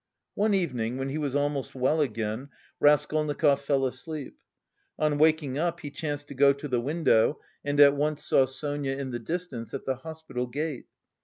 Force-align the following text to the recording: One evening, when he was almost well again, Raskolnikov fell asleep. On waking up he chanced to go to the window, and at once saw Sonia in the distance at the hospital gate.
One 0.33 0.55
evening, 0.55 0.97
when 0.97 1.09
he 1.09 1.19
was 1.19 1.35
almost 1.35 1.75
well 1.75 2.01
again, 2.01 2.49
Raskolnikov 2.79 3.61
fell 3.61 3.85
asleep. 3.85 4.35
On 4.97 5.19
waking 5.19 5.59
up 5.59 5.81
he 5.81 5.91
chanced 5.91 6.27
to 6.29 6.33
go 6.33 6.53
to 6.53 6.67
the 6.67 6.81
window, 6.81 7.39
and 7.63 7.79
at 7.79 7.95
once 7.95 8.25
saw 8.25 8.47
Sonia 8.47 8.97
in 8.97 9.11
the 9.11 9.19
distance 9.19 9.75
at 9.75 9.85
the 9.85 9.97
hospital 9.97 10.47
gate. 10.47 10.87